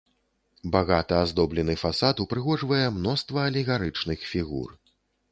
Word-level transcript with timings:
Багата 0.75 1.17
аздоблены 1.25 1.75
фасад 1.81 2.23
упрыгожвае 2.25 2.85
мноства 2.95 3.43
алегарычных 3.49 4.25
фігур. 4.31 4.69